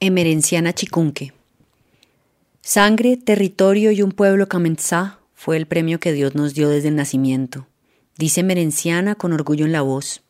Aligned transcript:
Emerenciana 0.00 0.72
Chicunque. 0.72 1.32
Sangre, 2.62 3.16
territorio 3.16 3.90
y 3.90 4.02
un 4.02 4.12
pueblo 4.12 4.46
Kamenzá 4.46 5.18
fue 5.34 5.56
el 5.56 5.66
premio 5.66 5.98
que 5.98 6.12
Dios 6.12 6.36
nos 6.36 6.54
dio 6.54 6.68
desde 6.68 6.86
el 6.86 6.94
nacimiento. 6.94 7.66
Dice 8.16 8.44
Merenciana 8.44 9.16
con 9.16 9.32
orgullo 9.32 9.64
en 9.64 9.72
la 9.72 9.82
voz. 9.82 10.22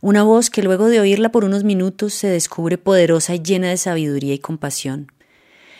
Una 0.00 0.22
voz 0.22 0.48
que 0.48 0.62
luego 0.62 0.86
de 0.86 1.00
oírla 1.00 1.32
por 1.32 1.44
unos 1.44 1.64
minutos 1.64 2.14
se 2.14 2.28
descubre 2.28 2.78
poderosa 2.78 3.34
y 3.34 3.42
llena 3.42 3.68
de 3.68 3.76
sabiduría 3.78 4.32
y 4.32 4.38
compasión. 4.38 5.10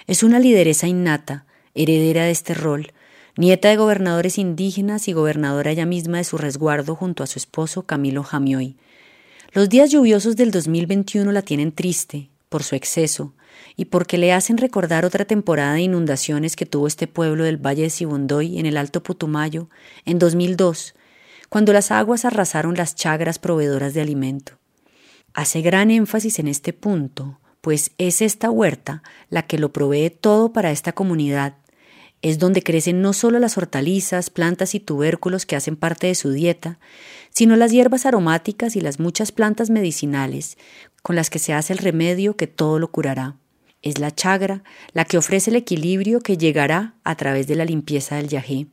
Es 0.08 0.24
una 0.24 0.40
lideresa 0.40 0.88
innata, 0.88 1.46
heredera 1.76 2.24
de 2.24 2.32
este 2.32 2.52
rol, 2.52 2.92
nieta 3.36 3.68
de 3.68 3.76
gobernadores 3.76 4.38
indígenas 4.38 5.06
y 5.06 5.12
gobernadora 5.12 5.70
ella 5.70 5.86
misma 5.86 6.18
de 6.18 6.24
su 6.24 6.36
resguardo 6.36 6.96
junto 6.96 7.22
a 7.22 7.28
su 7.28 7.38
esposo 7.38 7.82
Camilo 7.86 8.24
Jamioy. 8.24 8.74
Los 9.52 9.68
días 9.68 9.92
lluviosos 9.92 10.34
del 10.34 10.50
2021 10.50 11.30
la 11.30 11.42
tienen 11.42 11.70
triste, 11.70 12.28
por 12.48 12.64
su 12.64 12.74
exceso 12.74 13.34
y 13.76 13.86
porque 13.86 14.18
le 14.18 14.32
hacen 14.32 14.56
recordar 14.56 15.04
otra 15.04 15.24
temporada 15.24 15.74
de 15.74 15.82
inundaciones 15.82 16.56
que 16.56 16.66
tuvo 16.66 16.86
este 16.86 17.06
pueblo 17.06 17.44
del 17.44 17.58
Valle 17.58 17.82
de 17.82 17.90
Sibundoy 17.90 18.58
en 18.58 18.66
el 18.66 18.76
Alto 18.76 19.02
Putumayo 19.02 19.68
en 20.04 20.18
2002, 20.18 20.94
cuando 21.48 21.72
las 21.72 21.90
aguas 21.90 22.24
arrasaron 22.24 22.74
las 22.74 22.94
chagras 22.94 23.38
proveedoras 23.38 23.94
de 23.94 24.00
alimento. 24.00 24.58
Hace 25.34 25.60
gran 25.60 25.90
énfasis 25.90 26.38
en 26.38 26.48
este 26.48 26.72
punto, 26.72 27.38
pues 27.60 27.92
es 27.98 28.22
esta 28.22 28.50
huerta 28.50 29.02
la 29.28 29.42
que 29.42 29.58
lo 29.58 29.72
provee 29.72 30.08
todo 30.10 30.52
para 30.52 30.70
esta 30.70 30.92
comunidad. 30.92 31.56
Es 32.22 32.38
donde 32.38 32.62
crecen 32.62 33.02
no 33.02 33.12
solo 33.12 33.38
las 33.38 33.58
hortalizas, 33.58 34.30
plantas 34.30 34.74
y 34.74 34.80
tubérculos 34.80 35.44
que 35.44 35.56
hacen 35.56 35.76
parte 35.76 36.06
de 36.06 36.14
su 36.14 36.30
dieta, 36.30 36.78
sino 37.28 37.54
las 37.56 37.72
hierbas 37.72 38.06
aromáticas 38.06 38.76
y 38.76 38.80
las 38.80 38.98
muchas 38.98 39.30
plantas 39.30 39.68
medicinales, 39.68 40.56
con 41.02 41.16
las 41.16 41.28
que 41.28 41.38
se 41.38 41.52
hace 41.52 41.74
el 41.74 41.78
remedio 41.78 42.36
que 42.36 42.46
todo 42.46 42.78
lo 42.78 42.90
curará. 42.90 43.36
Es 43.86 44.00
la 44.00 44.12
chagra 44.12 44.64
la 44.94 45.04
que 45.04 45.16
ofrece 45.16 45.50
el 45.50 45.54
equilibrio 45.54 46.18
que 46.18 46.36
llegará 46.36 46.94
a 47.04 47.14
través 47.14 47.46
de 47.46 47.54
la 47.54 47.64
limpieza 47.64 48.16
del 48.16 48.26
yajé. 48.26 48.66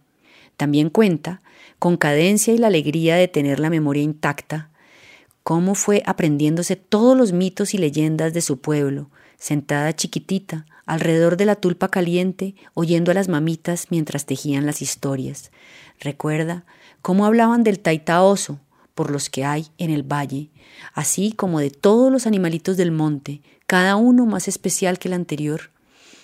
También 0.57 0.89
cuenta 0.89 1.43
con 1.77 1.97
cadencia 1.97 2.51
y 2.51 2.57
la 2.57 2.65
alegría 2.65 3.15
de 3.15 3.27
tener 3.27 3.59
la 3.59 3.69
memoria 3.69 4.01
intacta, 4.01 4.71
cómo 5.43 5.75
fue 5.75 6.01
aprendiéndose 6.07 6.77
todos 6.77 7.15
los 7.15 7.31
mitos 7.31 7.75
y 7.75 7.77
leyendas 7.77 8.33
de 8.33 8.41
su 8.41 8.59
pueblo, 8.59 9.11
sentada 9.38 9.93
chiquitita, 9.93 10.65
alrededor 10.88 11.38
de 11.38 11.45
la 11.45 11.57
tulpa 11.57 11.89
caliente, 11.89 12.55
oyendo 12.73 13.11
a 13.11 13.13
las 13.13 13.27
mamitas 13.27 13.91
mientras 13.91 14.25
tejían 14.25 14.66
las 14.66 14.81
historias. 14.81 15.51
Recuerda 15.99 16.66
cómo 17.03 17.27
hablaban 17.27 17.63
del 17.63 17.77
taitaoso, 17.77 18.59
por 18.95 19.11
los 19.11 19.30
que 19.30 19.45
hay 19.45 19.67
en 19.77 19.89
el 19.89 20.03
valle, 20.03 20.49
así 20.94 21.31
como 21.33 21.59
de 21.59 21.72
todos 21.72 22.11
los 22.11 22.27
animalitos 22.27 22.77
del 22.77 22.91
monte, 22.91 23.41
cada 23.67 23.95
uno 23.95 24.25
más 24.25 24.47
especial 24.47 25.00
que 25.00 25.08
el 25.08 25.13
anterior. 25.13 25.72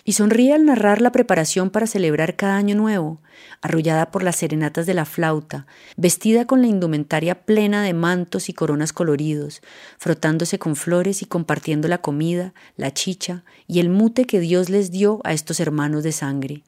Y 0.05 0.13
sonríe 0.13 0.53
al 0.53 0.65
narrar 0.65 1.01
la 1.01 1.11
preparación 1.11 1.69
para 1.69 1.85
celebrar 1.85 2.35
cada 2.35 2.55
año 2.55 2.75
nuevo, 2.75 3.19
arrullada 3.61 4.11
por 4.11 4.23
las 4.23 4.37
serenatas 4.37 4.85
de 4.85 4.93
la 4.93 5.05
flauta, 5.05 5.67
vestida 5.97 6.45
con 6.45 6.61
la 6.61 6.67
indumentaria 6.67 7.43
plena 7.43 7.83
de 7.83 7.93
mantos 7.93 8.49
y 8.49 8.53
coronas 8.53 8.93
coloridos, 8.93 9.61
frotándose 9.97 10.57
con 10.57 10.75
flores 10.75 11.21
y 11.21 11.25
compartiendo 11.25 11.87
la 11.87 11.99
comida, 11.99 12.53
la 12.75 12.93
chicha 12.93 13.43
y 13.67 13.79
el 13.79 13.89
mute 13.89 14.25
que 14.25 14.39
Dios 14.39 14.69
les 14.69 14.89
dio 14.89 15.19
a 15.23 15.33
estos 15.33 15.59
hermanos 15.59 16.03
de 16.03 16.11
sangre. 16.11 16.63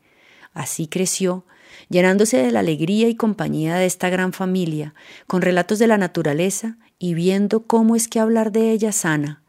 Así 0.53 0.87
creció, 0.87 1.45
llenándose 1.89 2.37
de 2.37 2.51
la 2.51 2.61
alegría 2.61 3.09
y 3.09 3.15
compañía 3.15 3.75
de 3.75 3.85
esta 3.85 4.09
gran 4.09 4.33
familia, 4.33 4.93
con 5.27 5.41
relatos 5.41 5.79
de 5.79 5.87
la 5.87 5.97
naturaleza 5.97 6.77
y 6.99 7.13
viendo 7.13 7.63
cómo 7.63 7.95
es 7.95 8.07
que 8.07 8.19
hablar 8.19 8.51
de 8.51 8.71
ella 8.71 8.91
sana, 8.91 9.41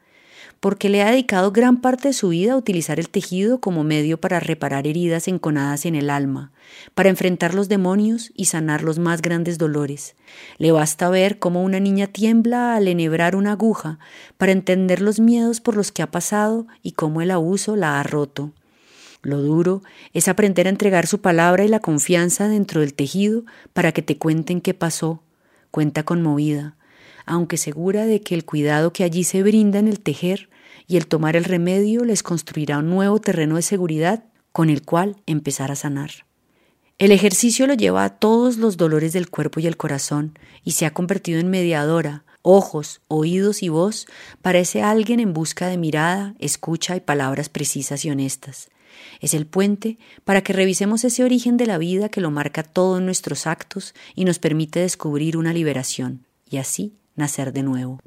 porque 0.62 0.88
le 0.88 1.02
ha 1.02 1.10
dedicado 1.10 1.50
gran 1.50 1.80
parte 1.80 2.08
de 2.08 2.14
su 2.14 2.28
vida 2.28 2.52
a 2.52 2.56
utilizar 2.56 3.00
el 3.00 3.08
tejido 3.08 3.60
como 3.60 3.82
medio 3.82 4.20
para 4.20 4.38
reparar 4.38 4.86
heridas 4.86 5.26
enconadas 5.26 5.84
en 5.86 5.96
el 5.96 6.08
alma, 6.08 6.52
para 6.94 7.08
enfrentar 7.08 7.52
los 7.52 7.68
demonios 7.68 8.30
y 8.36 8.44
sanar 8.44 8.82
los 8.84 9.00
más 9.00 9.22
grandes 9.22 9.58
dolores. 9.58 10.14
Le 10.58 10.70
basta 10.70 11.10
ver 11.10 11.40
cómo 11.40 11.64
una 11.64 11.80
niña 11.80 12.06
tiembla 12.06 12.76
al 12.76 12.86
enhebrar 12.86 13.34
una 13.34 13.52
aguja 13.52 13.98
para 14.38 14.52
entender 14.52 15.00
los 15.00 15.18
miedos 15.18 15.60
por 15.60 15.76
los 15.76 15.90
que 15.90 16.02
ha 16.02 16.10
pasado 16.10 16.68
y 16.80 16.92
cómo 16.92 17.22
el 17.22 17.32
abuso 17.32 17.74
la 17.74 17.98
ha 17.98 18.02
roto. 18.04 18.52
Lo 19.22 19.40
duro 19.40 19.82
es 20.12 20.26
aprender 20.26 20.66
a 20.66 20.70
entregar 20.70 21.06
su 21.06 21.20
palabra 21.20 21.64
y 21.64 21.68
la 21.68 21.80
confianza 21.80 22.48
dentro 22.48 22.80
del 22.80 22.94
tejido 22.94 23.44
para 23.72 23.92
que 23.92 24.02
te 24.02 24.18
cuenten 24.18 24.60
qué 24.60 24.74
pasó. 24.74 25.22
Cuenta 25.70 26.02
conmovida, 26.02 26.76
aunque 27.24 27.56
segura 27.56 28.04
de 28.04 28.20
que 28.20 28.34
el 28.34 28.44
cuidado 28.44 28.92
que 28.92 29.04
allí 29.04 29.24
se 29.24 29.42
brinda 29.42 29.78
en 29.78 29.88
el 29.88 30.00
tejer 30.00 30.50
y 30.88 30.96
el 30.96 31.06
tomar 31.06 31.36
el 31.36 31.44
remedio 31.44 32.04
les 32.04 32.22
construirá 32.22 32.78
un 32.78 32.90
nuevo 32.90 33.20
terreno 33.20 33.56
de 33.56 33.62
seguridad 33.62 34.24
con 34.50 34.68
el 34.70 34.82
cual 34.82 35.16
empezar 35.26 35.70
a 35.70 35.76
sanar. 35.76 36.10
El 36.98 37.10
ejercicio 37.10 37.66
lo 37.66 37.74
lleva 37.74 38.04
a 38.04 38.18
todos 38.18 38.58
los 38.58 38.76
dolores 38.76 39.12
del 39.12 39.30
cuerpo 39.30 39.60
y 39.60 39.66
el 39.66 39.76
corazón 39.76 40.38
y 40.62 40.72
se 40.72 40.84
ha 40.84 40.92
convertido 40.92 41.40
en 41.40 41.48
mediadora, 41.48 42.24
ojos, 42.42 43.00
oídos 43.08 43.62
y 43.62 43.68
voz 43.68 44.06
para 44.42 44.58
ese 44.58 44.82
alguien 44.82 45.20
en 45.20 45.32
busca 45.32 45.68
de 45.68 45.78
mirada, 45.78 46.34
escucha 46.38 46.96
y 46.96 47.00
palabras 47.00 47.48
precisas 47.48 48.04
y 48.04 48.10
honestas. 48.10 48.68
Es 49.20 49.34
el 49.34 49.46
puente 49.46 49.98
para 50.24 50.42
que 50.42 50.52
revisemos 50.52 51.04
ese 51.04 51.24
origen 51.24 51.56
de 51.56 51.66
la 51.66 51.78
vida 51.78 52.08
que 52.08 52.20
lo 52.20 52.30
marca 52.30 52.62
todo 52.62 52.98
en 52.98 53.06
nuestros 53.06 53.46
actos 53.46 53.94
y 54.14 54.24
nos 54.24 54.38
permite 54.38 54.80
descubrir 54.80 55.36
una 55.36 55.52
liberación 55.52 56.26
y 56.48 56.58
así 56.58 56.94
nacer 57.16 57.52
de 57.52 57.62
nuevo. 57.62 58.00